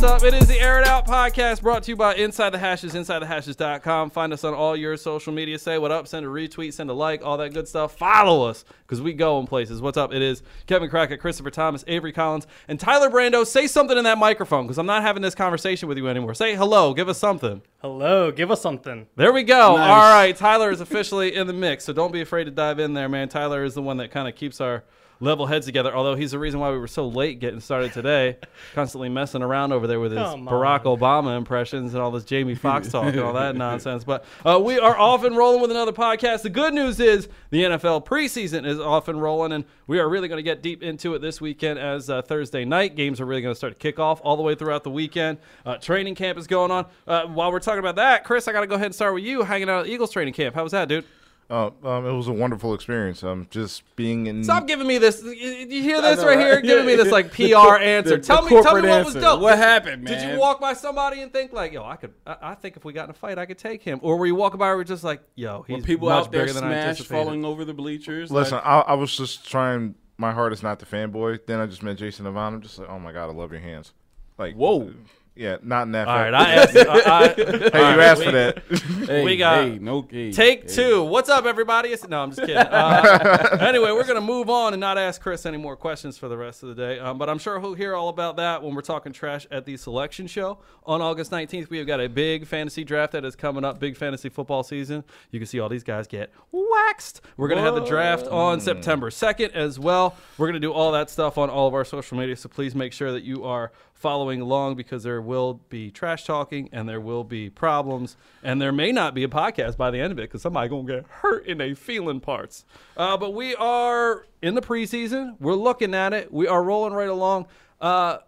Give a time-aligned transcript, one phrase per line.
[0.00, 0.26] what's up?
[0.26, 4.08] It is the Air It Out podcast brought to you by Inside the Hashes, InsideTheHashes.com.
[4.08, 5.58] Find us on all your social media.
[5.58, 7.98] Say what up, send a retweet, send a like, all that good stuff.
[7.98, 9.82] Follow us because we go in places.
[9.82, 10.14] What's up?
[10.14, 13.46] It is Kevin Crockett, Christopher Thomas, Avery Collins, and Tyler Brando.
[13.46, 16.32] Say something in that microphone because I'm not having this conversation with you anymore.
[16.32, 16.94] Say hello.
[16.94, 17.60] Give us something.
[17.82, 19.06] Hello, give us something.
[19.16, 19.76] There we go.
[19.76, 19.90] Nice.
[19.90, 20.34] All right.
[20.34, 23.28] Tyler is officially in the mix, so don't be afraid to dive in there, man.
[23.28, 24.82] Tyler is the one that kind of keeps our
[25.20, 28.38] level heads together, although he's the reason why we were so late getting started today,
[28.74, 32.54] constantly messing around over there with his Come Barack Obama impressions and all this Jamie
[32.54, 34.02] Foxx talk and all that nonsense.
[34.02, 36.42] But uh, we are off and rolling with another podcast.
[36.42, 40.28] The good news is the NFL preseason is off and rolling, and we are really
[40.28, 43.42] going to get deep into it this weekend as uh, Thursday night games are really
[43.42, 45.38] going to start to kick off all the way throughout the weekend.
[45.66, 46.86] Uh, training camp is going on.
[47.06, 49.24] Uh, while we're talking about that, Chris, I got to go ahead and start with
[49.24, 50.54] you hanging out at Eagles training camp.
[50.54, 51.04] How was that, dude?
[51.50, 53.24] Uh, um, it was a wonderful experience.
[53.24, 54.44] Um, just being in.
[54.44, 55.20] Stop giving me this.
[55.22, 56.46] You you hear this know, right right?
[56.46, 56.60] here?
[56.60, 58.16] Giving me this like PR answer.
[58.16, 59.20] The- tell the me, tell me corporate what was answer.
[59.20, 59.40] dope.
[59.40, 62.14] What Did- happened, Did you walk by somebody and think like, yo, I could?
[62.26, 63.98] I, I think if we got in a fight, I could take him.
[64.02, 66.32] Or were you walking by and were just like, yo, he's Were people much out
[66.32, 67.24] there bigger than I smashed, anticipated.
[67.24, 68.30] falling over the bleachers?
[68.30, 71.40] Listen, like, I, I was just trying my hardest not to fanboy.
[71.46, 72.54] Then I just met Jason Devon.
[72.54, 73.92] I'm just like, oh my god, I love your hands.
[74.38, 74.92] Like, Whoa.
[75.36, 76.06] Yeah, not in that.
[76.08, 76.34] All right.
[76.34, 76.76] I asked.
[76.76, 78.62] I, I, hey, all you right, asked we- for that.
[79.06, 80.74] hey, we got- hey, no, hey, Take hey.
[80.74, 81.02] two.
[81.04, 81.92] What's up, everybody?
[81.92, 82.56] It's- No, I'm just kidding.
[82.70, 86.36] Uh, anyway, we're gonna move on and not ask Chris any more questions for the
[86.36, 86.98] rest of the day.
[86.98, 89.76] Um, but I'm sure he'll hear all about that when we're talking trash at the
[89.76, 91.70] selection show on August 19th.
[91.70, 93.78] We have got a big fantasy draft that is coming up.
[93.80, 95.04] Big fantasy football season.
[95.30, 97.20] You can see all these guys get waxed.
[97.36, 100.16] We're gonna have the draft on September 2nd as well.
[100.38, 102.36] We're gonna do all that stuff on all of our social media.
[102.36, 106.70] So please make sure that you are following along because there will be trash talking
[106.72, 110.10] and there will be problems and there may not be a podcast by the end
[110.10, 112.64] of it because somebody gonna get hurt in a feeling parts.
[112.96, 115.36] Uh, but we are in the preseason.
[115.38, 116.32] We're looking at it.
[116.32, 117.46] We are rolling right along.
[117.78, 118.18] Uh,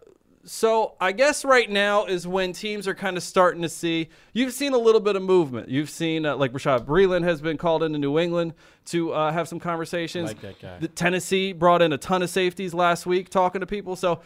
[0.45, 4.10] so I guess right now is when teams are kind of starting to see.
[4.34, 5.71] You've seen a little bit of movement.
[5.71, 8.53] You've seen uh, like Bashaud Breeland has been called into New England
[8.87, 10.28] to uh, have some conversations.
[10.28, 10.78] like that guy.
[10.81, 13.97] The Tennessee brought in a ton of safeties last week talking to people.
[13.97, 14.21] So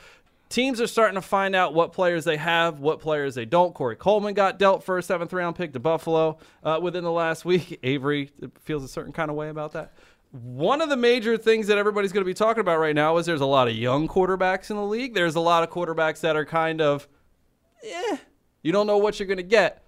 [0.49, 3.75] teams are starting to find out what players they have, what players they don't.
[3.75, 7.45] Corey Coleman got dealt for a seventh round pick to Buffalo uh, within the last
[7.45, 7.79] week.
[7.83, 8.31] Avery
[8.61, 9.93] feels a certain kind of way about that.
[10.33, 13.27] One of the major things that everybody's going to be talking about right now is
[13.27, 15.15] there's a lot of young quarterbacks in the league.
[15.15, 17.09] There's a lot of quarterbacks that are kind of,
[17.83, 18.17] eh,
[18.63, 19.86] you don't know what you're going to get.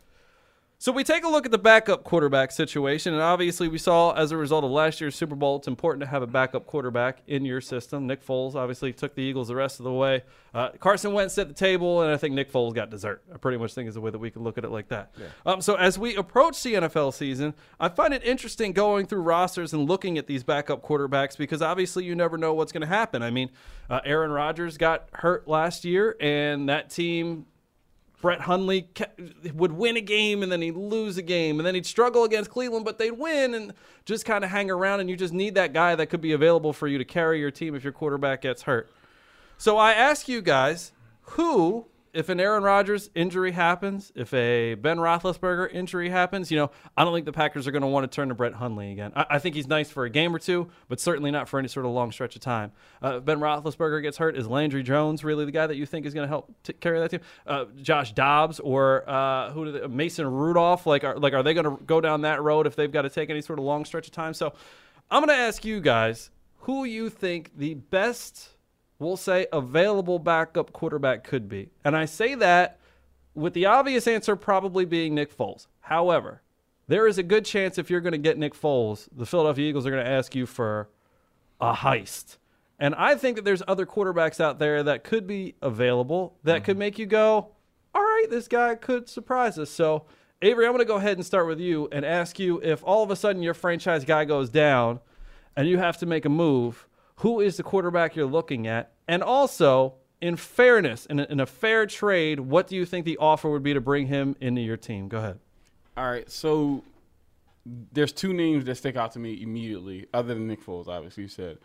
[0.81, 4.31] So we take a look at the backup quarterback situation, and obviously we saw as
[4.31, 7.45] a result of last year's Super Bowl, it's important to have a backup quarterback in
[7.45, 8.07] your system.
[8.07, 10.23] Nick Foles obviously took the Eagles the rest of the way.
[10.55, 13.25] Uh, Carson Wentz at the table, and I think Nick Foles got dessert.
[13.35, 15.11] I pretty much think is the way that we can look at it like that.
[15.45, 19.73] Um, so as we approach the NFL season, I find it interesting going through rosters
[19.73, 23.21] and looking at these backup quarterbacks because obviously you never know what's going to happen.
[23.21, 23.51] I mean,
[23.91, 27.47] uh, Aaron Rodgers got hurt last year, and that team
[28.21, 28.89] Brett Hundley
[29.55, 32.51] would win a game and then he'd lose a game and then he'd struggle against
[32.51, 33.73] Cleveland, but they'd win and
[34.05, 35.01] just kind of hang around.
[35.01, 37.53] And you just need that guy that could be available for you to carry your
[37.53, 38.91] team if your quarterback gets hurt.
[39.57, 40.93] So I ask you guys,
[41.23, 46.71] who, if an Aaron Rodgers injury happens, if a Ben Roethlisberger injury happens, you know,
[46.97, 49.13] I don't think the Packers are going to want to turn to Brett Hundley again.
[49.15, 51.69] I, I think he's nice for a game or two, but certainly not for any
[51.69, 52.73] sort of long stretch of time.
[53.03, 56.15] Uh, Ben Roethlisberger gets hurt, is Landry Jones really the guy that you think is
[56.15, 57.21] going to help t- carry that team?
[57.47, 59.73] Uh, Josh Dobbs or uh, who?
[59.73, 60.87] They, Mason Rudolph?
[60.87, 63.11] Like, are like are they going to go down that road if they've got to
[63.11, 64.35] take any sort of long stretch of time?
[64.35, 64.53] So,
[65.11, 68.51] I'm going to ask you guys who you think the best
[68.99, 71.71] we'll say available backup quarterback could be.
[71.85, 72.79] And I say that
[73.35, 75.67] with the obvious answer probably being Nick Foles.
[75.81, 76.43] However,
[76.89, 79.87] there is a good chance if you're going to get Nick Foles, the Philadelphia Eagles
[79.87, 80.89] are going to ask you for
[81.61, 82.39] a heist.
[82.79, 86.65] And I think that there's other quarterbacks out there that could be available that mm-hmm.
[86.65, 87.51] could make you go,
[87.95, 89.71] all right, this guy could surprise us.
[89.71, 90.05] So,
[90.41, 93.03] Avery, I'm going to go ahead and start with you and ask you if all
[93.03, 95.01] of a sudden your franchise guy goes down
[95.57, 96.87] and you have to make a move,
[97.19, 98.93] who is the quarterback you're looking at?
[99.07, 103.17] And also, in fairness, in a, in a fair trade, what do you think the
[103.19, 105.09] offer would be to bring him into your team?
[105.09, 105.39] Go ahead.
[105.97, 106.85] All right, so
[107.93, 111.29] there's two names that stick out to me immediately, other than Nick Foles, obviously you
[111.29, 111.59] said.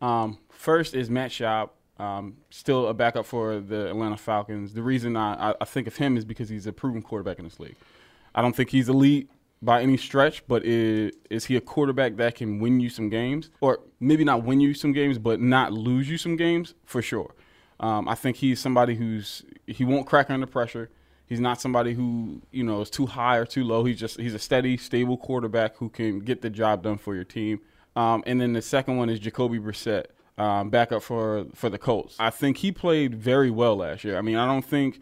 [0.00, 4.74] Um, first is Matt Schaub, um, still a backup for the Atlanta Falcons.
[4.74, 7.44] The reason I, I, I think of him is because he's a proven quarterback in
[7.44, 7.76] this league.
[8.34, 12.36] I don't think he's elite by any stretch, but is, is he a quarterback that
[12.36, 16.08] can win you some games, or maybe not win you some games, but not lose
[16.08, 17.34] you some games for sure.
[17.80, 20.90] Um, I think he's somebody who's he won't crack under pressure.
[21.26, 23.84] He's not somebody who you know is too high or too low.
[23.84, 27.24] He's just he's a steady, stable quarterback who can get the job done for your
[27.24, 27.60] team.
[27.94, 30.06] Um, and then the second one is Jacoby Brissett,
[30.38, 32.16] um, backup for for the Colts.
[32.18, 34.18] I think he played very well last year.
[34.18, 35.00] I mean, I don't think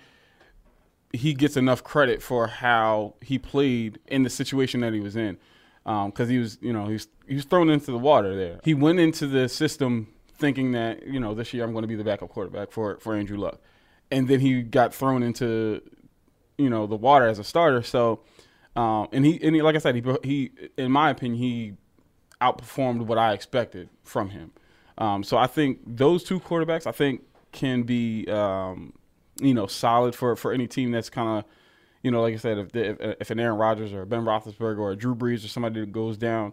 [1.16, 5.38] he gets enough credit for how he played in the situation that he was in,
[5.84, 8.60] because um, he was, you know, he was, he was thrown into the water there.
[8.64, 10.08] He went into the system
[10.38, 13.14] thinking that, you know, this year I'm going to be the backup quarterback for for
[13.14, 13.58] Andrew Luck,
[14.10, 15.80] and then he got thrown into,
[16.58, 17.82] you know, the water as a starter.
[17.82, 18.20] So,
[18.74, 21.74] um, and he and he, like I said, he he, in my opinion, he
[22.40, 24.52] outperformed what I expected from him.
[24.98, 27.22] Um, so I think those two quarterbacks, I think,
[27.52, 28.92] can be um,
[29.40, 31.44] you know solid for for any team that's kind of
[32.02, 34.94] you know like I said, if, if, if an Aaron Rodgers or Ben Roethlisberger or
[34.94, 36.52] Drew Brees or somebody that goes down,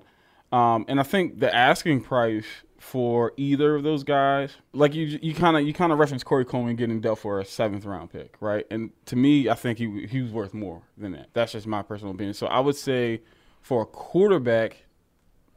[0.51, 2.45] um, and I think the asking price
[2.83, 6.45] for either of those guys, like you you kind of you kind of reference Corey
[6.45, 8.65] Coleman getting dealt for a seventh round pick, right?
[8.69, 11.29] And to me, I think he he was worth more than that.
[11.33, 12.33] That's just my personal opinion.
[12.33, 13.21] So I would say
[13.61, 14.85] for a quarterback,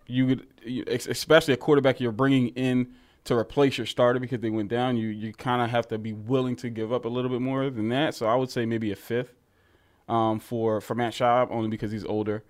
[0.06, 0.46] you would
[0.88, 2.94] especially a quarterback you're bringing in
[3.26, 6.12] to replace your starter because they went down, you you kind of have to be
[6.12, 8.14] willing to give up a little bit more than that.
[8.14, 9.34] So I would say maybe a fifth
[10.08, 12.44] um, for for Matt Schaub only because he's older,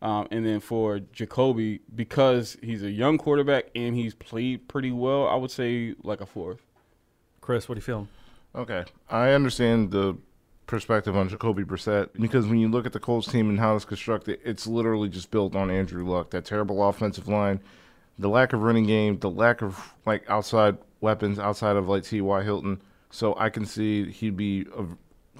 [0.00, 5.28] um, and then for Jacoby because he's a young quarterback and he's played pretty well.
[5.28, 6.62] I would say like a fourth.
[7.40, 8.08] Chris, what are you feeling?
[8.54, 10.16] Okay, I understand the
[10.66, 13.84] perspective on Jacoby Brissett because when you look at the Colts team and how it's
[13.84, 16.30] constructed, it's literally just built on Andrew Luck.
[16.30, 17.60] That terrible offensive line
[18.18, 22.42] the lack of running game, the lack of like outside weapons outside of like T.Y.
[22.42, 22.80] Hilton.
[23.10, 24.66] So I can see he'd be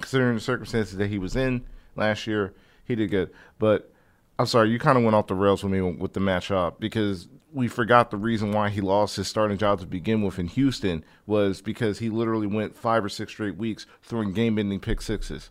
[0.00, 1.64] considering the circumstances that he was in
[1.96, 2.54] last year.
[2.84, 3.92] He did good, but
[4.38, 7.28] I'm sorry, you kind of went off the rails with me with the matchup because
[7.52, 11.04] we forgot the reason why he lost his starting job to begin with in Houston
[11.26, 15.50] was because he literally went five or six straight weeks throwing game-ending pick sixes.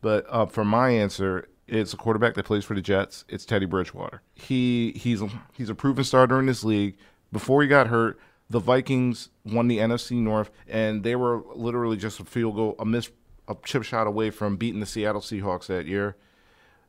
[0.00, 3.24] But uh, for my answer, it's a quarterback that plays for the Jets.
[3.28, 4.22] It's Teddy Bridgewater.
[4.34, 6.96] He he's a, he's a proven starter in this league.
[7.30, 8.18] Before he got hurt,
[8.48, 12.86] the Vikings won the NFC North, and they were literally just a field goal, a
[12.86, 13.10] miss,
[13.46, 16.16] a chip shot away from beating the Seattle Seahawks that year.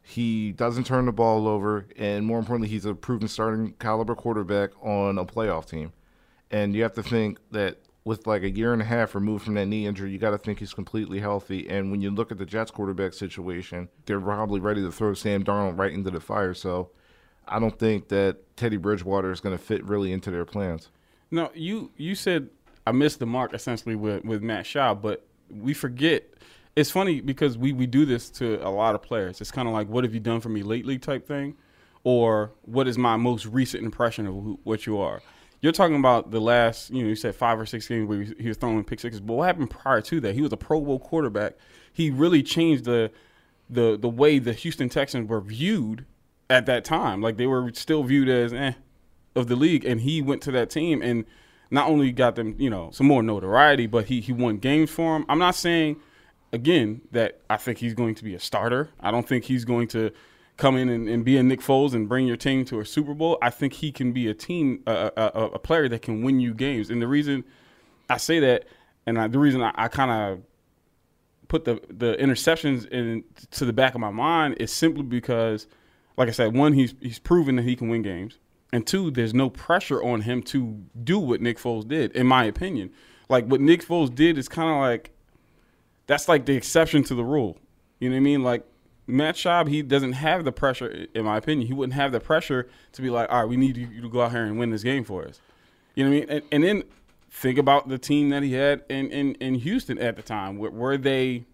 [0.02, 4.72] He doesn't turn the ball over, and more importantly, he's a proven starting caliber quarterback
[4.82, 5.92] on a playoff team.
[6.50, 7.78] And you have to think that
[8.10, 10.38] with like a year and a half removed from that knee injury, you got to
[10.40, 11.70] think he's completely healthy.
[11.70, 15.44] And when you look at the Jets quarterback situation, they're probably ready to throw Sam
[15.44, 16.56] Darnold right into the fire.
[16.56, 16.90] So
[17.48, 20.90] I don't think that Teddy Bridgewater is going to fit really into their plans.
[21.30, 22.50] No, you you said
[22.88, 26.24] I missed the mark essentially with with Matt Schaub, but we forget.
[26.76, 29.40] It's funny because we we do this to a lot of players.
[29.40, 31.58] It's kind of like, "What have you done for me lately?" type thing,
[32.04, 35.22] or "What is my most recent impression of who, what you are?"
[35.62, 38.48] You're talking about the last, you know, you said five or six games where he
[38.48, 39.20] was throwing pick sixes.
[39.20, 40.34] But what happened prior to that?
[40.34, 41.56] He was a Pro Bowl quarterback.
[41.92, 43.12] He really changed the
[43.70, 46.06] the the way the Houston Texans were viewed
[46.50, 47.22] at that time.
[47.22, 48.74] Like they were still viewed as eh
[49.36, 51.26] of the league, and he went to that team and
[51.72, 55.14] not only got them, you know, some more notoriety, but he he won games for
[55.14, 55.26] them.
[55.30, 55.98] I'm not saying
[56.52, 58.90] again that I think he's going to be a starter.
[59.00, 60.12] I don't think he's going to
[60.60, 63.14] come in and, and, be a Nick Foles and bring your team to a Super
[63.14, 65.24] Bowl, I think he can be a team, a, a,
[65.54, 66.90] a player that can win you games.
[66.90, 67.44] And the reason
[68.10, 68.66] I say that,
[69.06, 70.42] and I, the reason I, I kind of
[71.48, 75.66] put the the interceptions in to the back of my mind is simply because,
[76.18, 78.38] like I said, one he's he's proven that he can win games,
[78.72, 82.44] and two, there's no pressure on him to do what Nick Foles did, in my
[82.44, 82.92] opinion.
[83.30, 85.12] Like what Nick Foles did is kind of like
[86.06, 87.58] that's like the exception to the rule.
[88.00, 88.44] You know what I mean?
[88.44, 88.66] Like
[89.10, 91.68] Matt Schaub, he doesn't have the pressure, in my opinion.
[91.68, 94.22] He wouldn't have the pressure to be like, all right, we need you to go
[94.22, 95.42] out here and win this game for us.
[95.96, 96.30] You know what I mean?
[96.30, 96.84] And, and then
[97.32, 100.58] think about the team that he had in, in, in Houston at the time.
[100.58, 101.46] Were, were, they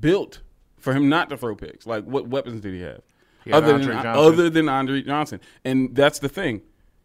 [0.00, 0.40] built
[0.76, 1.86] for him not to throw picks?
[1.86, 3.02] Like, what weapons did he have?
[3.44, 5.40] He other, than, other than Andre Johnson.
[5.64, 6.62] And that's the thing.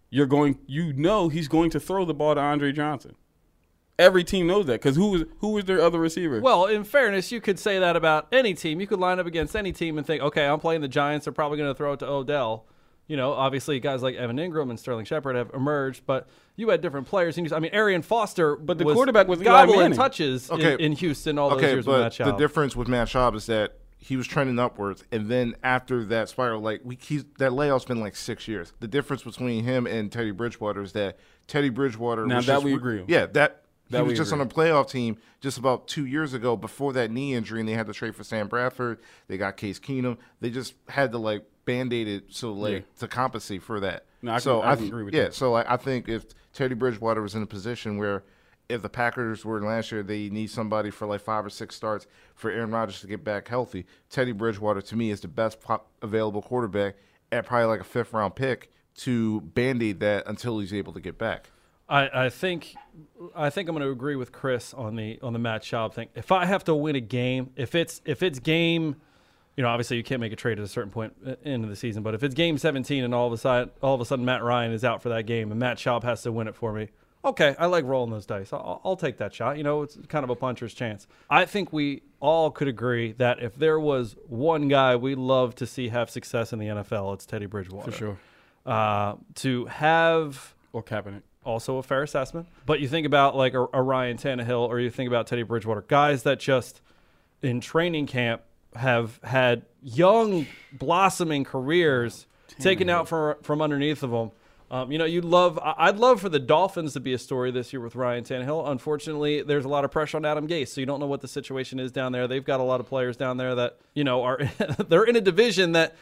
[0.09, 3.15] You're going, you know, he's going to throw the ball to Andre Johnson.
[3.99, 6.41] Every team knows that because who was who was their other receiver?
[6.41, 8.79] Well, in fairness, you could say that about any team.
[8.79, 11.25] You could line up against any team and think, okay, I'm playing the Giants.
[11.25, 12.65] They're probably going to throw it to Odell.
[13.07, 16.81] You know, obviously, guys like Evan Engram and Sterling Shepard have emerged, but you had
[16.81, 17.37] different players.
[17.37, 20.75] And you, I mean, Arian Foster, but the was quarterback was gobbling touches okay.
[20.75, 23.35] in, in, Houston all okay, those years but with Matt The difference with Matt Schaub
[23.35, 27.51] is that he was trending upwards, and then after that spiral, like we, he's that
[27.51, 28.73] layoff's been like six years.
[28.79, 32.25] The difference between him and Teddy Bridgewater is that Teddy Bridgewater.
[32.25, 33.03] Now that just, we agree.
[33.07, 33.60] Yeah, that
[33.91, 34.41] that he was just agree.
[34.41, 37.73] on a playoff team just about two years ago before that knee injury, and they
[37.73, 38.99] had to trade for Sam Bradford.
[39.27, 40.17] They got Case Keenum.
[40.39, 42.79] They just had to like band aid it so like Yeah.
[42.99, 44.05] to compensate for that.
[44.21, 45.23] No, I so can- I can th- agree with yeah.
[45.25, 45.33] that.
[45.33, 48.23] So like, I think if Teddy Bridgewater was in a position where
[48.69, 52.07] if the Packers were last year, they need somebody for like five or six starts
[52.35, 53.85] for Aaron Rodgers to get back healthy.
[54.09, 55.57] Teddy Bridgewater to me is the best
[56.01, 56.95] available quarterback
[57.31, 60.99] at probably like a fifth round pick to band aid that until he's able to
[61.01, 61.49] get back.
[61.91, 62.73] I, I think
[63.35, 66.07] I think I'm going to agree with Chris on the on the Matt Schaub thing.
[66.15, 68.95] If I have to win a game, if it's if it's game,
[69.57, 71.75] you know, obviously you can't make a trade at a certain point uh, into the
[71.75, 74.23] season, but if it's game 17 and all of a sudden all of a sudden
[74.23, 76.71] Matt Ryan is out for that game and Matt Schaub has to win it for
[76.71, 76.87] me,
[77.25, 78.53] okay, I like rolling those dice.
[78.53, 79.57] I'll, I'll take that shot.
[79.57, 81.07] You know, it's kind of a puncher's chance.
[81.29, 85.67] I think we all could agree that if there was one guy we love to
[85.67, 87.91] see have success in the NFL, it's Teddy Bridgewater.
[87.91, 88.17] For sure.
[88.65, 91.23] Uh, to have Or Kaepernick.
[91.43, 92.47] Also a fair assessment.
[92.65, 95.83] But you think about like a, a Ryan Tannehill or you think about Teddy Bridgewater,
[95.87, 96.81] guys that just
[97.41, 98.41] in training camp
[98.75, 102.25] have had young blossoming careers
[102.59, 104.31] taken out from from underneath of them.
[104.69, 105.59] Um, you know, you'd love.
[105.59, 108.69] I- I'd love for the Dolphins to be a story this year with Ryan Tannehill.
[108.69, 111.27] Unfortunately, there's a lot of pressure on Adam Gase, so you don't know what the
[111.27, 112.25] situation is down there.
[112.25, 114.39] They've got a lot of players down there that you know are
[114.87, 115.95] they're in a division that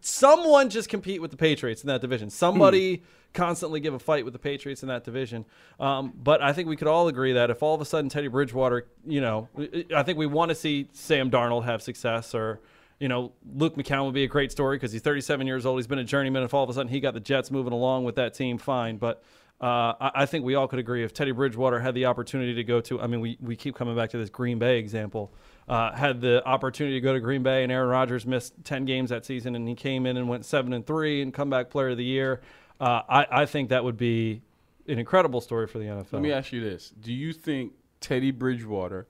[0.00, 2.30] someone just compete with the Patriots in that division.
[2.30, 3.02] Somebody
[3.34, 5.44] constantly give a fight with the Patriots in that division.
[5.78, 8.28] Um, but I think we could all agree that if all of a sudden Teddy
[8.28, 9.48] Bridgewater, you know,
[9.94, 12.60] I think we want to see Sam Darnold have success or.
[13.00, 15.80] You know, Luke McCown would be a great story because he's 37 years old.
[15.80, 16.44] He's been a journeyman.
[16.44, 18.98] If all of a sudden he got the Jets moving along with that team, fine.
[18.98, 19.22] But
[19.60, 22.80] uh, I, think we all could agree if Teddy Bridgewater had the opportunity to go
[22.82, 25.32] to, I mean, we, we keep coming back to this Green Bay example,
[25.68, 29.10] uh, had the opportunity to go to Green Bay and Aaron Rodgers missed 10 games
[29.10, 31.96] that season and he came in and went 7 and 3 and comeback player of
[31.96, 32.42] the year.
[32.84, 34.42] Uh, I, I think that would be
[34.86, 36.12] an incredible story for the NFL.
[36.12, 39.06] Let me ask you this: Do you think Teddy Bridgewater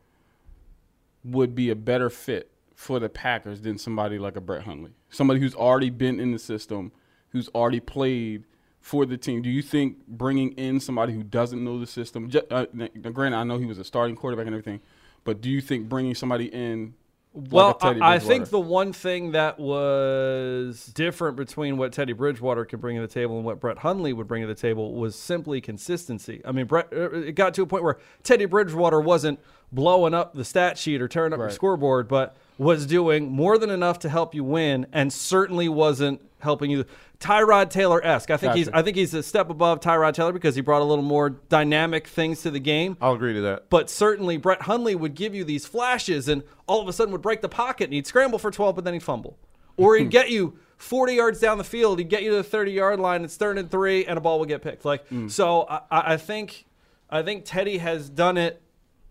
[1.24, 5.40] would be a better fit for the Packers than somebody like a Brett Hundley, somebody
[5.40, 6.92] who's already been in the system,
[7.30, 8.44] who's already played
[8.80, 9.42] for the team?
[9.42, 12.30] Do you think bringing in somebody who doesn't know the system?
[12.52, 12.66] Uh,
[13.10, 14.82] granted, I know he was a starting quarterback and everything,
[15.24, 16.94] but do you think bringing somebody in?
[17.34, 22.12] Like Well, Teddy I, I think the one thing that was different between what Teddy
[22.12, 24.94] Bridgewater could bring to the table and what Brett Hundley would bring to the table
[24.94, 26.40] was simply consistency.
[26.44, 29.40] I mean, Brett, uh, it got to a point where Teddy Bridgewater wasn't
[29.72, 31.54] blowing up the stat sheet or tearing up your Right.
[31.54, 36.70] scoreboard, but was doing more than enough to help you win, and certainly wasn't helping
[36.70, 36.84] you.
[37.18, 38.30] Tyrod Taylor esque.
[38.30, 38.68] I think he's.
[38.68, 42.06] I think he's a step above Tyrod Taylor because he brought a little more dynamic
[42.06, 43.70] things to the game I'll agree to that.
[43.70, 47.22] but certainly Brett Hundley would give you these flashes and all of a sudden would
[47.22, 49.38] break the pocket and he'd scramble for 12, but then he'd fumble.
[49.76, 52.72] Or he'd get you 40 yards down the field, he'd get you to the 30
[52.72, 54.84] yard line, it's third and three, and a ball would get picked.
[54.84, 55.30] Like mm.
[55.30, 56.66] so I, I I think
[57.08, 58.60] I think Teddy has done it.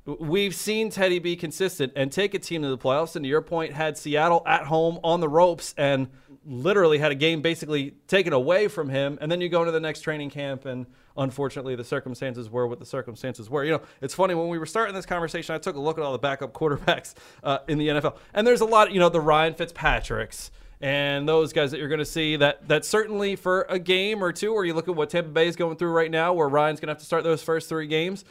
[0.05, 3.15] We've seen Teddy be consistent and take a team to the playoffs.
[3.15, 6.09] And to your point, had Seattle at home on the ropes and
[6.45, 9.17] literally had a game basically taken away from him.
[9.21, 12.79] And then you go into the next training camp, and unfortunately, the circumstances were what
[12.79, 13.63] the circumstances were.
[13.63, 16.03] You know, it's funny when we were starting this conversation, I took a look at
[16.03, 18.91] all the backup quarterbacks uh, in the NFL, and there's a lot.
[18.91, 22.83] You know, the Ryan Fitzpatricks and those guys that you're going to see that that
[22.83, 25.77] certainly for a game or two, or you look at what Tampa Bay is going
[25.77, 28.25] through right now, where Ryan's going to have to start those first three games.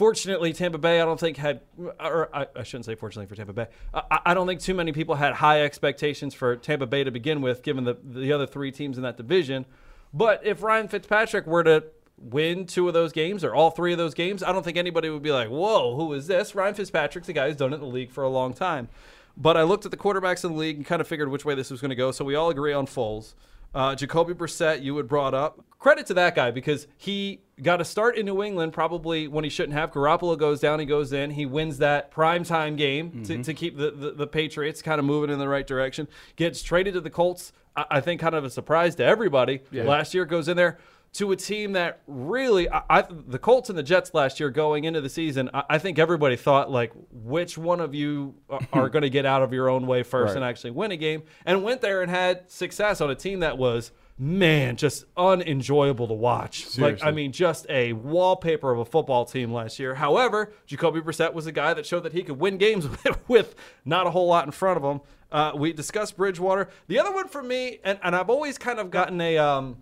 [0.00, 3.52] Fortunately, Tampa Bay, I don't think had, or I, I shouldn't say fortunately for Tampa
[3.52, 3.66] Bay.
[3.92, 7.42] I, I don't think too many people had high expectations for Tampa Bay to begin
[7.42, 9.66] with, given the the other three teams in that division.
[10.14, 11.84] But if Ryan Fitzpatrick were to
[12.16, 15.10] win two of those games or all three of those games, I don't think anybody
[15.10, 17.82] would be like, "Whoa, who is this?" Ryan Fitzpatrick's a guy who's done it in
[17.82, 18.88] the league for a long time.
[19.36, 21.54] But I looked at the quarterbacks in the league and kind of figured which way
[21.54, 22.10] this was going to go.
[22.10, 23.34] So we all agree on Foles.
[23.74, 25.64] Uh, Jacoby Brissett, you had brought up.
[25.78, 29.50] Credit to that guy because he got a start in New England probably when he
[29.50, 29.90] shouldn't have.
[29.92, 33.90] Garoppolo goes down, he goes in, he wins that primetime game to, to keep the,
[33.90, 36.06] the, the Patriots kind of moving in the right direction.
[36.36, 37.52] Gets traded to the Colts.
[37.76, 39.62] I, I think kind of a surprise to everybody.
[39.84, 40.78] Last year goes in there
[41.14, 44.84] to a team that really, I, I, the Colts and the Jets last year going
[44.84, 48.88] into the season, I, I think everybody thought like, which one of you are, are
[48.88, 50.36] going to get out of your own way first Right.
[50.36, 53.58] and actually win a game, and went there and had success on a team that
[53.58, 56.78] was man just unenjoyable to watch.
[56.78, 59.94] Like I mean, just a wallpaper of a football team last year.
[59.94, 63.54] However, Jacoby Brissett was a guy that showed that he could win games with, with
[63.84, 65.00] not a whole lot in front of him.
[65.32, 66.68] Uh, we discussed Bridgewater.
[66.86, 69.78] The other one for me, and, and I've always kind of gotten a, um,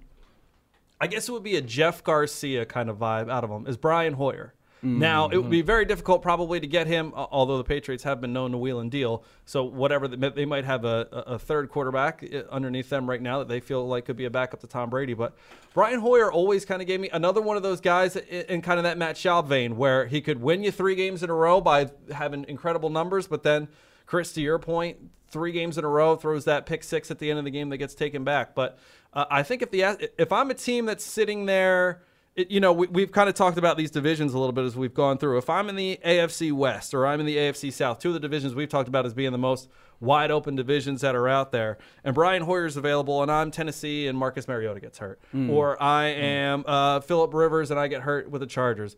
[1.00, 3.76] I guess it would be a Jeff Garcia kind of vibe out of him, is
[3.76, 4.55] Brian Hoyer.
[4.81, 8.33] Now, it would be very difficult probably to get him, although the Patriots have been
[8.33, 9.25] known to wheel and deal.
[9.45, 13.49] So, whatever, they might have a, a third quarterback uh, underneath them right now that
[13.49, 15.14] they feel like could be a backup to Tom Brady.
[15.14, 15.37] But
[15.75, 18.85] Brian Hoyer always kind of gave me another one of those guys in kind of
[18.85, 21.90] that Matt Schaub vein where he could win you three games in a row by
[22.12, 23.67] having incredible numbers, but then
[24.07, 24.97] Chris, to your point,
[25.30, 27.68] three games in a row throws that pick six at the end of the game
[27.70, 28.54] that gets taken back.
[28.54, 28.78] But
[29.12, 32.02] uh, I think if the if I'm a team that's sitting there,
[32.37, 34.76] it, you know, we, we've kind of talked about these divisions a little bit as
[34.76, 35.38] we've gone through.
[35.38, 38.20] If I'm in the AFC West or I'm in the AFC South, two of the
[38.20, 39.68] divisions we've talked about as being the most
[40.00, 44.16] wide open divisions that are out there, and Brian Hoyer's available, and I'm Tennessee, and
[44.16, 45.20] Marcus Mariota gets hurt,
[45.50, 48.97] or I am uh, Philip Rivers and I get hurt with the Chargers.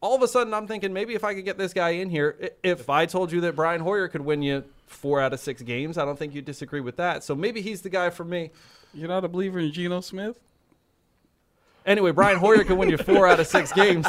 [0.00, 2.50] All of a sudden, I'm thinking maybe if I could get this guy in here,
[2.62, 5.96] if I told you that Brian Hoyer could win you four out of six games,
[5.98, 7.24] I don't think you'd disagree with that.
[7.24, 8.50] So maybe he's the guy for me.
[8.92, 10.38] You're not a believer in Geno Smith?
[11.86, 14.06] Anyway, Brian Hoyer can win you four out of six games.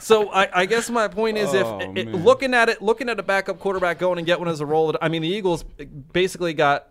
[0.00, 3.20] So I, I guess my point is, Oh, if it, looking at it, looking at
[3.20, 5.64] a backup quarterback going and get one as a role, I mean, the Eagles
[6.12, 6.88] basically got.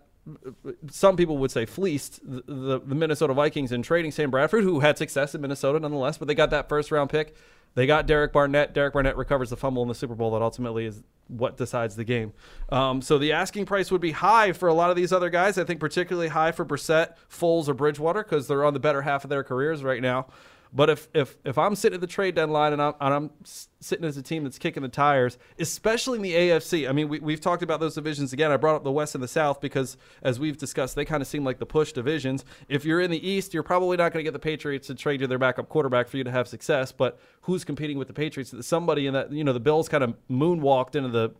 [0.90, 4.80] Some people would say fleeced the, the, the Minnesota Vikings in trading Sam Bradford, who
[4.80, 7.34] had success in Minnesota nonetheless, but they got that first round pick.
[7.74, 8.72] They got Derek Barnett.
[8.72, 12.04] Derek Barnett recovers the fumble in the Super Bowl that ultimately is what decides the
[12.04, 12.32] game.
[12.70, 15.58] Um, so the asking price would be high for a lot of these other guys.
[15.58, 19.24] I think particularly high for Brissett, Foles, or Bridgewater because they're on the better half
[19.24, 20.26] of their careers right now.
[20.74, 23.30] But if if if I'm sitting at the trade deadline and I'm, and I'm
[23.80, 27.20] sitting as a team that's kicking the tires, especially in the AFC, I mean, we,
[27.20, 28.50] we've talked about those divisions again.
[28.50, 31.28] I brought up the West and the South because, as we've discussed, they kind of
[31.28, 32.44] seem like the push divisions.
[32.68, 35.20] If you're in the East, you're probably not going to get the Patriots to trade
[35.20, 36.90] you their backup quarterback for you to have success.
[36.90, 38.52] But who's competing with the Patriots?
[38.66, 41.30] Somebody in that, you know, the Bills kind of moonwalked into the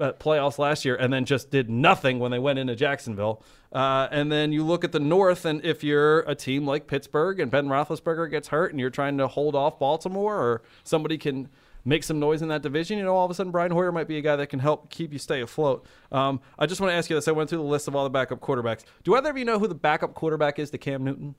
[0.00, 3.42] uh, playoffs last year and then just did nothing when they went into Jacksonville.
[3.72, 7.40] Uh, and then you look at the North, and if you're a team like Pittsburgh
[7.40, 11.48] and Ben Roethlisberger gets hurt and you're trying to hold off Baltimore or somebody can
[11.84, 14.08] make some noise in that division, you know, all of a sudden Brian Hoyer might
[14.08, 15.84] be a guy that can help keep you stay afloat.
[16.12, 17.28] Um, I just want to ask you this.
[17.28, 18.84] I went through the list of all the backup quarterbacks.
[19.04, 21.34] Do either of you know who the backup quarterback is to Cam Newton?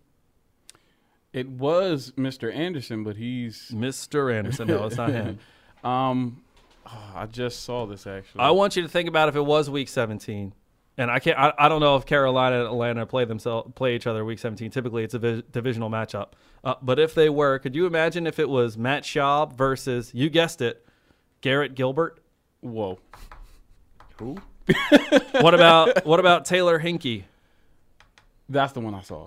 [1.32, 2.54] It was Mr.
[2.54, 4.34] Anderson, but he's Mr.
[4.34, 4.68] Anderson.
[4.68, 5.40] No, it's not him.
[5.84, 6.42] um
[6.86, 8.42] oh, I just saw this actually.
[8.42, 10.54] I want you to think about if it was Week 17,
[10.98, 11.38] and I can't.
[11.38, 14.72] I, I don't know if Carolina and Atlanta play themselves play each other Week 17.
[14.72, 16.30] Typically, it's a vi- divisional matchup.
[16.64, 20.30] Uh, but if they were, could you imagine if it was Matt Schaub versus you
[20.30, 20.86] guessed it,
[21.42, 22.20] Garrett Gilbert?
[22.62, 23.00] Whoa.
[24.18, 24.38] Who?
[25.42, 27.24] What about what about Taylor Heinicke?
[28.50, 29.26] That's the one I saw.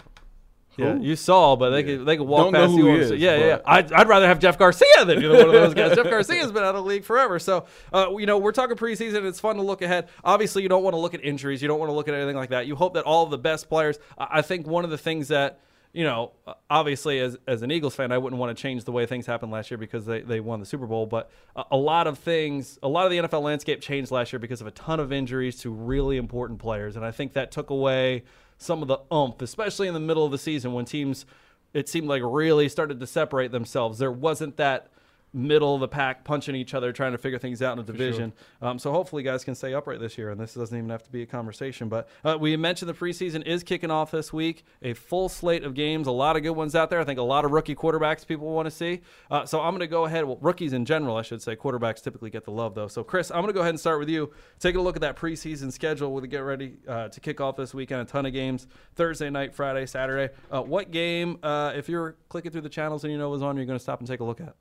[0.77, 2.89] Yeah, you saw, but they could they could walk Don't past you.
[2.89, 3.59] is, yeah, yeah, yeah.
[3.67, 5.95] I'd, I'd rather have Jeff Garcia than either one of those guys.
[5.95, 7.39] Jeff Garcia's been out of the league forever.
[7.39, 9.25] So, uh, you know, we're talking preseason.
[9.27, 10.09] It's fun to look ahead.
[10.25, 11.61] Obviously, you don't want to look at injuries.
[11.61, 12.67] You don't want to look at anything like that.
[12.67, 13.99] You hope that all of the best players.
[14.17, 15.61] I I think one of the things that
[15.93, 16.33] you know,
[16.71, 19.53] obviously, as, as an Eagles fan, I wouldn't want to change the way things happened
[19.53, 21.05] last year because they, they won the Super Bowl.
[21.07, 24.41] But a, a lot of things, a lot of the NFL landscape changed last year
[24.41, 26.97] because of a ton of injuries to really important players.
[26.97, 28.25] And I think that took away
[28.63, 31.27] some of the oomph, especially in the middle of the season when teams,
[31.75, 33.99] it seemed like, really started to separate themselves.
[33.99, 34.89] There wasn't that
[35.33, 38.33] middle of the pack punching each other, trying to figure things out in a division.
[38.61, 41.11] Um, so hopefully, guys can stay upright this year, and this doesn't even have to
[41.11, 41.89] be a conversation.
[41.89, 44.65] But uh, we mentioned the preseason is kicking off this week.
[44.83, 47.01] A full slate of games, a lot of good ones out there.
[47.01, 49.01] I think a lot of rookie quarterbacks people want to see.
[49.31, 50.25] Uh, so I'm going to go ahead.
[50.25, 51.57] Well, rookies in general, I should say.
[51.57, 52.89] Quarterbacks typically get the love though.
[52.89, 54.33] So Chris, I'm going to go ahead and start with you.
[54.61, 56.13] Taking a look at that preseason schedule.
[56.13, 58.03] We'll get ready uh, to kick off this weekend.
[58.03, 60.33] A ton of games Thursday night, Friday, Saturday.
[60.51, 63.57] Uh, what game, uh, if you're clicking through the channels and you know what's on,
[63.57, 64.55] you're going to stop and take a look at?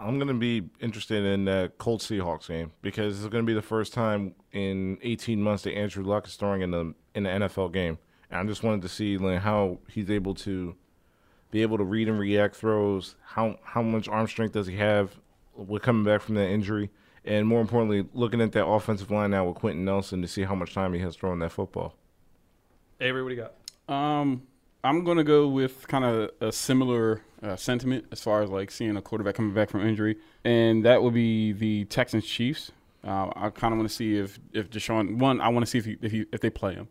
[0.00, 3.54] I'm going to be interested in that Colts Seahawks game because it's going to be
[3.54, 7.30] the first time in 18 months that Andrew Luck is throwing in the in the
[7.30, 7.98] NFL game.
[8.30, 10.76] And I just wanted to see like, how he's able to
[11.50, 13.16] be able to read and react throws.
[13.24, 15.16] How how much arm strength does he have
[15.54, 16.90] with coming back from that injury?
[17.24, 20.54] And more importantly, looking at that offensive line now with Quenton Nelson to see how
[20.54, 21.94] much time he has throwing that football.
[23.00, 23.94] Avery, what do you got?
[23.94, 24.42] Um,
[24.84, 28.96] I'm gonna go with kind of a similar uh, sentiment as far as like seeing
[28.96, 32.70] a quarterback coming back from injury, and that would be the Texans Chiefs.
[33.04, 35.40] Uh, I kind of want to see if if Deshaun one.
[35.40, 36.88] I want to see if he, if he, if they play him,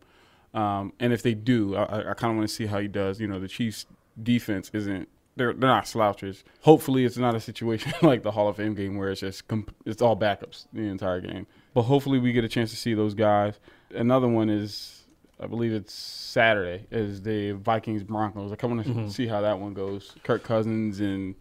[0.54, 3.20] um, and if they do, I, I kind of want to see how he does.
[3.20, 3.86] You know, the Chiefs
[4.22, 5.08] defense isn't.
[5.36, 6.42] They're, they're not slouches.
[6.62, 9.74] Hopefully, it's not a situation like the Hall of Fame game where it's just comp-
[9.86, 11.46] it's all backups the entire game.
[11.74, 13.58] But hopefully, we get a chance to see those guys.
[13.94, 14.97] Another one is
[15.40, 18.52] I believe it's Saturday is the Vikings Broncos.
[18.52, 20.14] I want to see how that one goes.
[20.24, 21.34] Kirk Cousins and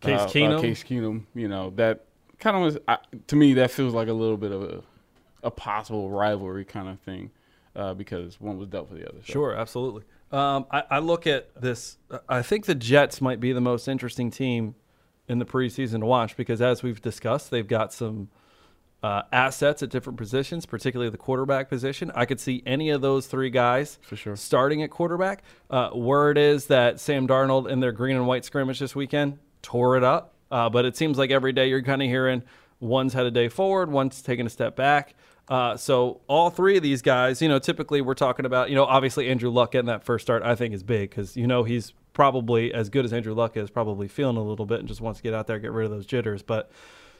[0.00, 0.58] Case uh, Keenum?
[0.58, 1.24] Uh, Case Keenum.
[1.34, 2.06] You know that
[2.38, 2.98] kind of was I,
[3.28, 4.82] to me that feels like a little bit of a,
[5.44, 7.30] a possible rivalry kind of thing
[7.76, 9.18] uh, because one was dealt for the other.
[9.24, 9.32] So.
[9.32, 10.02] Sure, absolutely.
[10.32, 11.96] Um, I, I look at this.
[12.28, 14.74] I think the Jets might be the most interesting team
[15.28, 18.28] in the preseason to watch because, as we've discussed, they've got some
[19.04, 22.10] uh, assets at different positions, particularly the quarterback position.
[22.14, 24.34] I could see any of those three guys For sure.
[24.34, 25.42] starting at quarterback.
[25.68, 29.98] Uh, word is that Sam Darnold in their green and white scrimmage this weekend tore
[29.98, 32.42] it up, uh, but it seems like every day you're kind of hearing
[32.80, 35.14] one's had a day forward, one's taking a step back.
[35.50, 38.86] Uh, so all three of these guys, you know, typically we're talking about, you know,
[38.86, 41.92] obviously Andrew Luck getting that first start, I think is big because you know he's
[42.14, 45.18] probably as good as Andrew Luck is, probably feeling a little bit and just wants
[45.18, 46.42] to get out there, get rid of those jitters.
[46.42, 46.70] But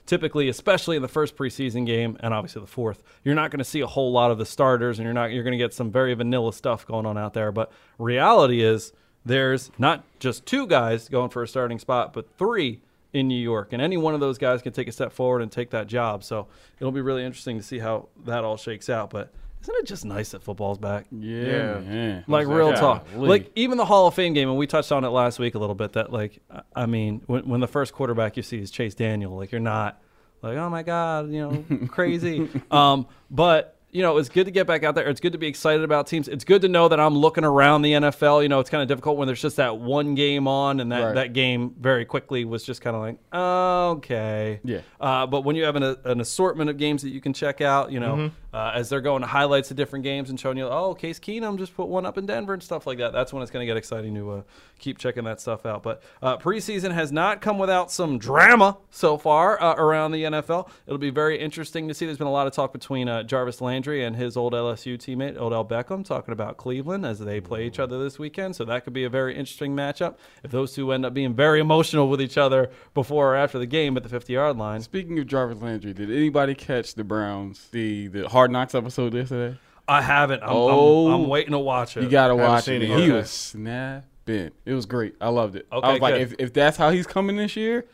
[0.07, 3.65] typically, especially in the first preseason game and obviously the fourth, you're not going to
[3.65, 5.91] see a whole lot of the starters, and you're not you're going to get some
[5.91, 7.53] very vanilla stuff going on out there.
[7.53, 8.93] But reality is,
[9.25, 12.81] there's not just two guys going for a starting spot, but three
[13.13, 15.51] in New York, and any one of those guys can take a step forward and
[15.51, 16.25] take that job.
[16.25, 19.11] So it'll be really interesting to see how that all shakes out.
[19.11, 19.33] But
[19.65, 21.07] isn't it just nice that football's back?
[21.11, 22.21] Yeah, Yeah.
[22.29, 23.29] Like real Yeah, talk, golly.
[23.29, 25.59] like even the Hall of Fame game, and we touched on it last week a
[25.59, 25.95] little bit.
[25.95, 29.37] That like, I- I mean, when, when the first quarterback you see is Chase Daniel,
[29.37, 30.01] like you're not
[30.43, 32.49] like, oh my god, you know, crazy.
[32.71, 35.09] um, but you know, it's good to get back out there.
[35.09, 36.27] It's good to be excited about teams.
[36.27, 38.43] It's good to know that I'm looking around the NFL.
[38.43, 41.01] You know, it's kind of difficult when there's just that one game on, and that
[41.05, 41.15] Right.
[41.15, 44.81] that game very quickly was just kind of like, okay, Yeah.
[45.01, 47.93] uh, but when you have an, an assortment of games that you can check out,
[47.93, 48.35] you know, Mm-hmm.
[48.55, 51.59] Uh, as they're going to highlights of different games and showing you, oh, Case Keenum
[51.59, 53.13] just put one up in Denver and stuff like that.
[53.13, 54.43] That's when it's going to get exciting to uh,
[54.79, 55.83] keep checking that stuff out.
[55.83, 60.69] But uh, preseason has not come without some drama so far uh, around the NFL.
[60.87, 62.07] It'll be very interesting to see.
[62.07, 65.37] There's been a lot of talk between uh, Jarvis Landry and his old LSU teammate
[65.37, 68.55] Odell Beckham talking about Cleveland as they play each other this weekend.
[68.55, 70.15] So that could be a very interesting matchup
[70.45, 73.67] if those two end up being very emotional with each other before or after the
[73.67, 74.81] game at the 50 yard line.
[74.81, 79.59] Speaking of Jarvis Landry, did anybody catch the Browns the the Hard Knocks episode yesterday?
[79.87, 80.43] I haven't.
[80.43, 81.09] I'm, Oh.
[81.09, 81.29] I'm, I'm oh.
[81.29, 82.03] waiting to watch it.
[82.03, 82.83] You gotta watch it.
[82.83, 84.51] it He was snapping.
[84.65, 85.15] It was great.
[85.21, 85.67] I loved it.
[85.71, 86.21] Okay, I was like, good.
[86.23, 87.85] if, if that's how he's coming this year,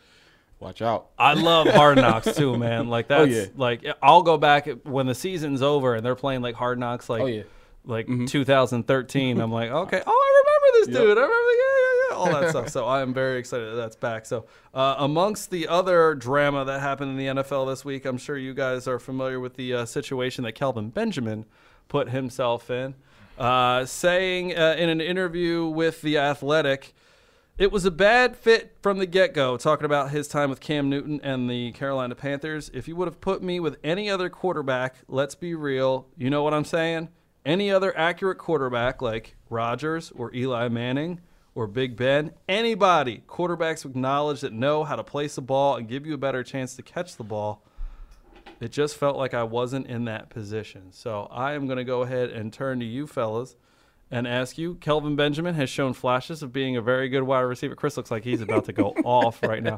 [0.61, 1.07] watch out.
[1.17, 2.87] I love Hard Knocks too, man.
[2.87, 3.47] Like oh, that's Oh, yeah.
[3.57, 7.21] like I'll go back when the season's over and they're playing like Hard Knocks, like
[7.21, 7.43] Oh, yeah.
[7.83, 8.25] like mm-hmm.
[8.25, 9.41] 2013.
[9.41, 11.17] I'm like, okay, oh, I remember this dude.
[11.17, 11.70] I remember, yeah, yeah,
[12.21, 12.69] all that stuff.
[12.69, 14.25] So I am very excited that that's back.
[14.25, 18.37] So uh, amongst the other drama that happened in the NFL this week, I'm sure
[18.37, 21.45] you guys are familiar with the uh, situation that Kelvin Benjamin
[21.87, 22.95] put himself in,
[23.37, 26.93] uh, saying uh, in an interview with the Athletic.
[27.57, 30.89] It was a bad fit from the get go, talking about his time with Cam
[30.89, 32.71] Newton and the Carolina Panthers.
[32.73, 36.43] If you would have put me with any other quarterback, let's be real, you know
[36.43, 37.09] what I'm saying?
[37.45, 41.19] Any other accurate quarterback like Rodgers or Eli Manning
[41.53, 45.87] or Big Ben, anybody, quarterbacks with knowledge that know how to place the ball and
[45.87, 47.63] give you a better chance to catch the ball.
[48.59, 50.91] It just felt like I wasn't in that position.
[50.91, 53.55] So I am going to go ahead and turn to you fellas
[54.11, 54.75] and ask you.
[54.75, 57.75] Kelvin Benjamin has shown flashes of being a very good wide receiver.
[57.75, 59.77] Chris looks like he's about to go off right now.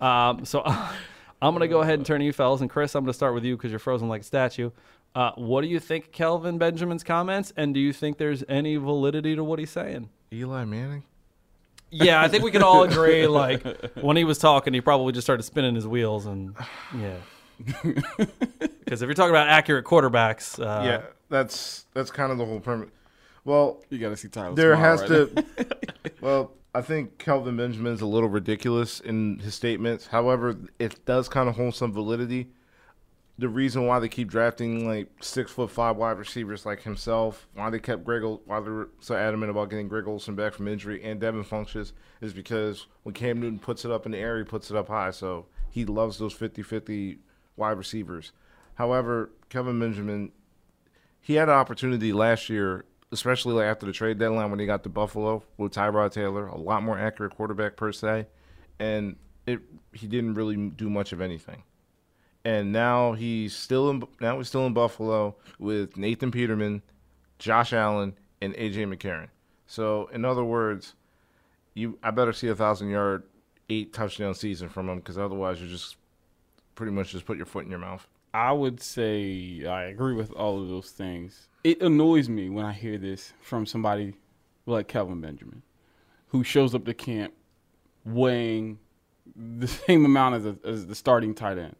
[0.00, 0.62] Um, so
[1.42, 2.60] I'm going to go ahead and turn to you fellas.
[2.60, 4.70] And Chris, I'm going to start with you because you're frozen like a statue.
[5.14, 7.52] Uh, what do you think Kelvin Benjamin's comments?
[7.56, 10.10] And do you think there's any validity to what he's saying?
[10.32, 11.04] Eli Manning.
[11.94, 13.26] Yeah, I think we can all agree.
[13.34, 13.62] Like
[14.00, 16.54] when he was talking, he probably just started spinning his wheels, and
[16.96, 17.16] yeah.
[18.84, 22.60] Because if you're talking about accurate quarterbacks, uh, yeah, that's that's kind of the whole
[22.60, 22.90] premise.
[23.44, 24.54] Well, You got to see Tyler.
[24.54, 25.44] there has right to.
[26.20, 30.06] well, I think Kelvin Benjamin's a little ridiculous in his statements.
[30.08, 32.48] However, it does kind of hold some validity.
[33.36, 37.68] The reason why they keep drafting like six foot five wide receivers like himself, why
[37.68, 41.20] they kept Greg, why they're so adamant about getting Greg Olsen back from injury and
[41.20, 44.70] Devin Funchess, is because when Cam Newton puts it up in the air, he puts
[44.70, 45.10] it up high.
[45.10, 47.18] So he loves those 50-50
[47.56, 48.30] wide receivers.
[48.74, 50.30] However, Kevin Benjamin,
[51.20, 54.88] he had an opportunity last year, especially after the trade deadline when he got to
[54.88, 58.26] Buffalo with Tyrod Taylor, a lot more accurate quarterback per se,
[58.78, 59.16] and
[59.46, 59.60] it
[59.92, 61.62] he didn't really do much of anything.
[62.44, 66.82] And now he's still in now he's still in Buffalo with Nathan Peterman,
[67.38, 69.28] Josh Allen, and AJ McCarron.
[69.66, 70.94] So in other words,
[71.72, 73.22] you I better see a thousand yard,
[73.70, 75.96] eight touchdown season from him because otherwise you're just
[76.74, 78.06] pretty much just put your foot in your mouth.
[78.34, 81.48] I would say I agree with all of those things.
[81.62, 84.14] It annoys me when I hear this from somebody
[84.66, 85.62] like Kelvin Benjamin,
[86.28, 87.32] who shows up to camp
[88.04, 88.78] weighing
[89.36, 91.76] the same amount as, a, as the starting tight end,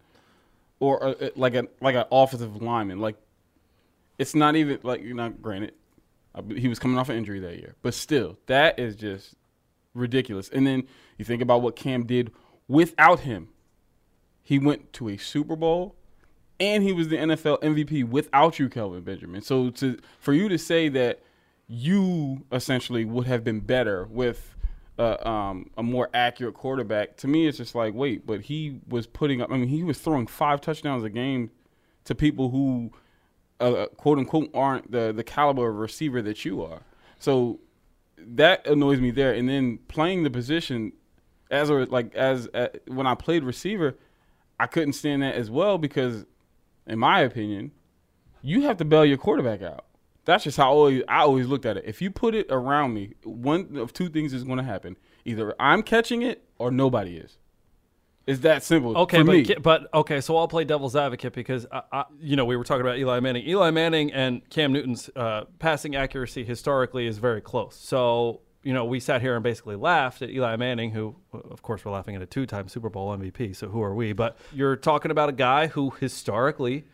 [0.80, 2.98] or uh, a, like a like an offensive lineman.
[2.98, 3.16] Like
[4.18, 5.30] it's not even like you know.
[5.30, 5.72] Granted,
[6.56, 9.34] he was coming off an injury that year, but still, that is just
[9.94, 10.48] ridiculous.
[10.48, 10.84] And then
[11.18, 12.32] you think about what Cam did
[12.68, 13.48] without him.
[14.42, 15.96] He went to a Super Bowl
[16.60, 19.42] and he was the NFL MVP without you, Kelvin Benjamin.
[19.42, 21.20] So to for you to say that
[21.66, 24.53] you essentially would have been better with
[24.98, 29.06] uh, um, a more accurate quarterback, to me, it's just like, wait, but he was
[29.06, 29.50] putting up.
[29.50, 31.50] I mean, he was throwing five touchdowns a game
[32.04, 32.92] to people who,
[33.60, 36.82] uh, quote unquote, aren't the the caliber of receiver that you are.
[37.18, 37.60] So
[38.18, 39.32] that annoys me there.
[39.32, 40.92] And then playing the position
[41.50, 43.96] as a like as uh, when I played receiver,
[44.60, 46.24] I couldn't stand that as well because,
[46.86, 47.72] in my opinion,
[48.42, 49.86] you have to bail your quarterback out.
[50.24, 51.84] That's just how I always, I always looked at it.
[51.86, 55.54] If you put it around me, one of two things is going to happen: either
[55.60, 57.38] I'm catching it or nobody is.
[58.26, 58.96] It's that simple.
[58.96, 59.54] Okay, but, me.
[59.62, 62.80] But okay, so I'll play devil's advocate because I, I, you know we were talking
[62.80, 63.46] about Eli Manning.
[63.46, 67.76] Eli Manning and Cam Newton's uh, passing accuracy historically is very close.
[67.76, 71.84] So you know we sat here and basically laughed at Eli Manning, who of course
[71.84, 73.54] we're laughing at a two-time Super Bowl MVP.
[73.54, 74.14] So who are we?
[74.14, 76.84] But you're talking about a guy who historically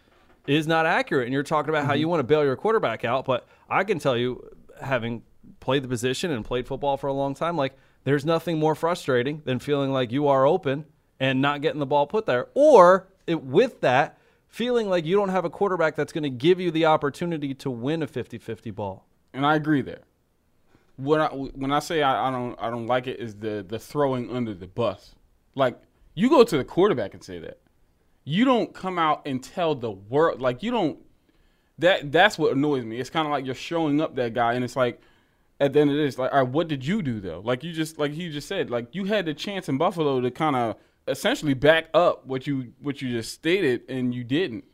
[0.46, 2.10] is not accurate, and you're talking about how you mm-hmm.
[2.10, 3.24] want to bail your quarterback out.
[3.24, 4.48] But I can tell you,
[4.80, 5.22] having
[5.60, 9.42] played the position and played football for a long time, like there's nothing more frustrating
[9.44, 10.86] than feeling like you are open
[11.18, 15.28] and not getting the ball put there, or it, with that, feeling like you don't
[15.28, 19.06] have a quarterback that's going to give you the opportunity to win a 50-50 ball.
[19.32, 20.00] and I agree there.
[20.96, 23.78] When I when I say I, I don't I don't like it is the the
[23.78, 25.14] throwing under the bus.
[25.54, 25.80] Like
[26.14, 27.58] you go to the quarterback and say that.
[28.30, 31.00] You don't come out and tell the world like you don't.
[31.80, 33.00] That that's what annoys me.
[33.00, 35.00] It's kind of like you're showing up that guy, and it's like
[35.58, 37.42] at the end of this, like, all right, what did you do though?
[37.44, 40.30] Like you just like he just said, like you had the chance in Buffalo to
[40.30, 40.76] kind of
[41.08, 44.64] essentially back up what you what you just stated, and you didn't.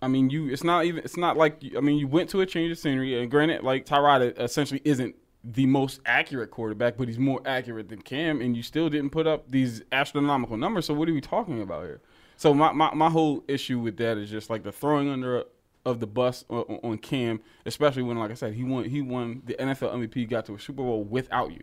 [0.00, 0.48] I mean, you.
[0.48, 1.04] It's not even.
[1.04, 1.62] It's not like.
[1.76, 5.14] I mean, you went to a change of scenery, and granted, like Tyrod essentially isn't
[5.44, 9.26] the most accurate quarterback, but he's more accurate than Cam, and you still didn't put
[9.26, 10.86] up these astronomical numbers.
[10.86, 12.00] So what are we talking about here?
[12.36, 15.44] So my my, my whole issue with that is just like the throwing under uh,
[15.86, 19.42] of the bus on, on Cam, especially when, like I said, he won he won
[19.46, 21.62] the NFL MVP, got to a Super Bowl without you,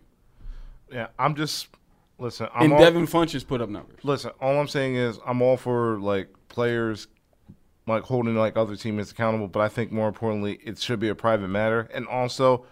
[0.91, 1.67] Yeah, I'm just
[2.17, 2.47] listen.
[2.53, 3.99] I'm and all, Devin Funchess put up numbers.
[4.03, 4.31] listen.
[4.41, 7.07] All I'm saying is I'm all for like players
[7.85, 11.15] like holding like other teammates accountable, but I think more importantly, it should be a
[11.15, 12.65] private matter, and also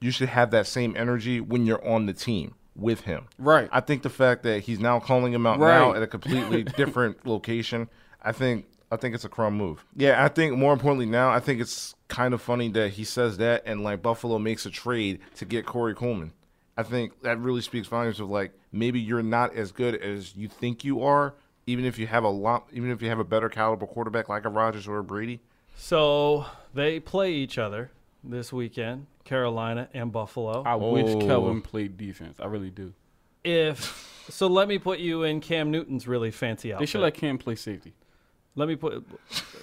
[0.00, 3.26] you should have that same energy when you're on the team with him.
[3.38, 3.68] Right.
[3.72, 5.78] I think the fact that he's now calling him out Right.
[5.78, 7.88] now at a completely different location,
[8.22, 9.84] I think I think it's a crumb move.
[9.96, 13.38] Yeah, I think more importantly now, I think it's kind of funny that he says
[13.38, 16.32] that and like Buffalo makes a trade to get Corey Coleman.
[16.76, 20.46] I think that really speaks volumes of like maybe you're not as good as you
[20.46, 21.34] think you are,
[21.66, 24.44] even if you have a lot, even if you have a better caliber quarterback like
[24.44, 25.40] a Rodgers or a Brady.
[25.74, 27.90] So they play each other
[28.22, 30.62] this weekend, Carolina and Buffalo.
[30.64, 31.20] I wish Oh.
[31.20, 32.38] Kelvin played defense.
[32.40, 32.94] I really do.
[33.44, 36.80] If so, let me put you in Cam Newton's really fancy outfit.
[36.80, 37.92] They should let Cam play safety.
[38.54, 39.06] Let me put.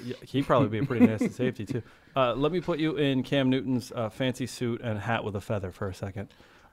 [0.03, 1.81] yeah, He'd probably be a pretty nasty safety too.
[2.15, 5.41] Uh, let me put you in Cam Newton's uh, fancy suit and hat with a
[5.41, 6.29] feather for a second.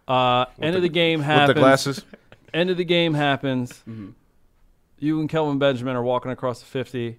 [0.06, 1.48] Uh, end of the game happens.
[1.48, 2.04] With the glasses,
[2.52, 3.82] End of the game happens.
[4.98, 7.18] You and Kelvin Benjamin are walking across the fifty.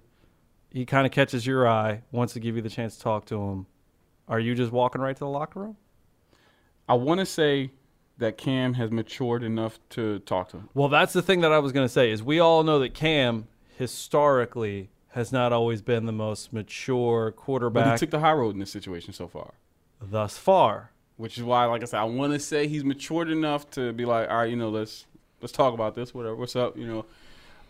[0.70, 3.40] He kind of catches your eye, wants to give you the chance to talk to
[3.42, 3.66] him.
[4.28, 5.76] Are you just walking right to the locker room?
[6.88, 7.70] I want to say
[8.18, 10.68] that Cam has matured enough to talk to him.
[10.74, 12.94] Well, that's the thing that I was going to say is we all know that
[12.94, 17.34] Cam historically has not always been the most mature
[17.70, 19.54] But he took the high road in this situation so far,
[20.00, 20.90] thus far.
[21.16, 24.04] which is why, like I said, I want to say he's matured enough to be
[24.04, 25.06] like, all right, you know, let's
[25.40, 27.04] let's talk about this, whatever, what's up, you know.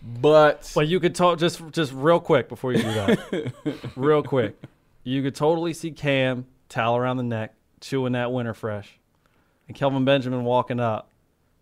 [0.03, 3.53] But But you could talk just just real quick before you do that.
[3.97, 4.61] real quick.
[5.05, 8.99] You could totally see Cam towel around the neck, chewing that winter fresh,
[9.69, 11.11] and Kelvin Benjamin walking up,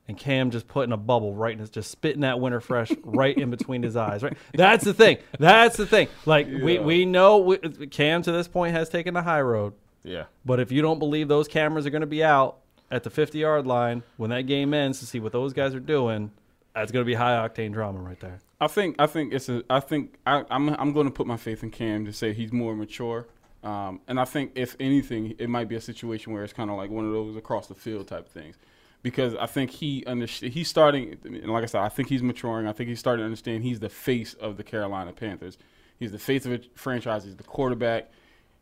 [0.06, 3.36] and Cam just putting a bubble right in his, just spitting that winter fresh right
[3.36, 4.22] in between his eyes.
[4.22, 4.36] Right.
[4.52, 5.18] That's the thing.
[5.38, 6.08] That's the thing.
[6.26, 9.74] Like we we know we, Cam to this point has taken the high road.
[10.02, 10.24] yeah.
[10.44, 12.58] But if you don't believe those cameras are going to be out
[12.90, 15.80] at the 50 yard line when that game ends to see what those guys are
[15.80, 16.32] doing,
[16.80, 18.40] that's to be high octane drama right there.
[18.60, 21.36] I think I think it's a I think I, I'm I'm going to put my
[21.36, 23.26] faith in Cam to say he's more mature.
[23.62, 26.76] Um, and I think if anything, it might be a situation where it's kind of
[26.76, 28.56] like one of those across the field type things,
[29.02, 31.18] because I think he understand he's starting.
[31.24, 32.66] And like I said, I think he's maturing.
[32.66, 35.58] I think he's starting to understand he's the face of the Carolina Panthers.
[35.98, 37.24] He's the face of a franchise.
[37.24, 38.10] He's the quarterback.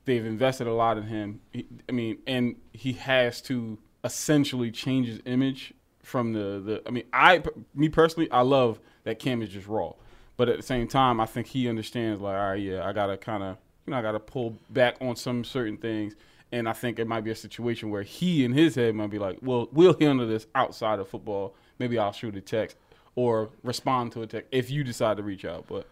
[0.04, 1.40] They've invested a lot in him.
[1.52, 5.72] He, I mean, and he has to essentially change his image
[6.08, 6.82] from the the.
[6.86, 7.42] I mean, I
[7.74, 9.92] me personally, I love that Cam is just raw,
[10.36, 13.16] but at the same time, I think he understands like, all right, yeah, I gotta
[13.16, 16.16] kind of you know I gotta pull back on some certain things,
[16.50, 19.18] and I think it might be a situation where he in his head might be
[19.18, 21.54] like, well, we'll handle this outside of football.
[21.78, 22.76] Maybe I'll shoot a text
[23.14, 25.86] or respond to a text if you decide to reach out, but.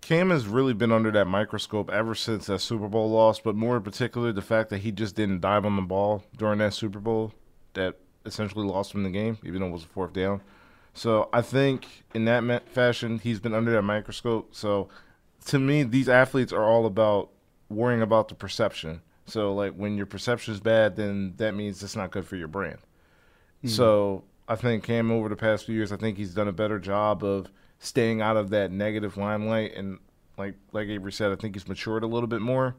[0.00, 3.76] Cam has really been under that microscope ever since that Super Bowl loss, but more
[3.76, 7.00] in particular, the fact that he just didn't dive on the ball during that Super
[7.00, 7.32] Bowl
[7.74, 7.96] that
[8.28, 10.40] essentially lost him the game, even though it was a fourth down.
[10.94, 14.54] So I think in that fashion, he's been under that microscope.
[14.54, 14.88] So
[15.46, 17.30] to me, these athletes are all about
[17.68, 19.00] worrying about the perception.
[19.26, 22.48] So like when your perception is bad, then that means it's not good for your
[22.48, 22.78] brand.
[23.58, 23.68] Mm-hmm.
[23.68, 26.78] So I think Cam over the past few years, I think he's done a better
[26.78, 29.74] job of staying out of that negative limelight.
[29.76, 29.98] And
[30.36, 32.74] like like Avery said, I think he's matured a little bit more.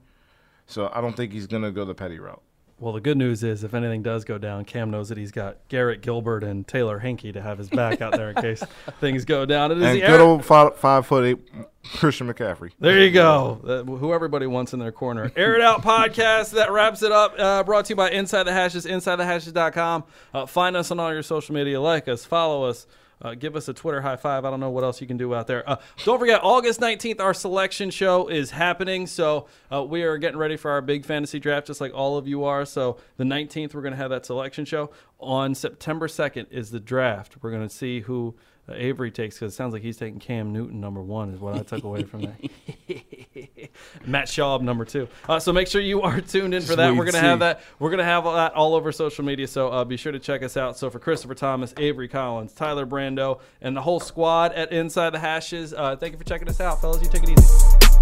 [0.65, 2.41] So I don't think he's gonna go the petty route.
[2.79, 5.57] Well, the good news is, if anything does go down, Cam knows that he's got
[5.67, 8.63] Garrett Gilbert and Taylor Heinicke to have his back out there in case
[9.01, 9.71] things go down.
[9.73, 11.39] It is And the good Air- old five, five foot eight
[11.83, 12.71] Christian McCaffrey.
[12.79, 13.59] There you go.
[13.65, 15.29] Uh, who everybody wants in their corner.
[15.35, 16.51] Air It Out podcast.
[16.51, 17.35] That wraps it up.
[17.37, 20.03] Uh, brought to you by Inside the Hashes, InsideTheHashes.com.
[20.33, 21.81] Uh, find us on all your social media.
[21.81, 22.87] Like us, follow us.
[23.21, 24.45] Uh, give us a Twitter high five.
[24.45, 25.67] I don't know what else you can do out there.
[25.69, 29.07] Uh, don't forget, August 19th, our selection show is happening.
[29.07, 32.27] So uh, we are getting ready for our big fantasy draft, just like all of
[32.27, 32.65] you are.
[32.65, 34.91] So the 19th, we're going to have that selection show.
[35.19, 37.37] On September 2nd is the draft.
[37.41, 38.35] We're going to see who
[38.73, 41.63] Avery takes because it sounds like he's taking Cam Newton number one, is what I
[41.63, 42.49] took away from that.
[44.05, 45.07] Matt Schaub number two.
[45.27, 46.89] Uh, so make sure you are tuned in for that.
[46.89, 47.61] Sweet We're gonna have that.
[47.79, 49.47] We're gonna have that all over social media.
[49.47, 50.77] So uh, be sure to check us out.
[50.77, 55.19] So for Christopher Thomas, Avery Collins, Tyler Brando, and the whole squad at Inside the
[55.19, 57.01] Hashes, uh, thank you for checking us out, fellas.
[57.01, 57.98] You take it easy.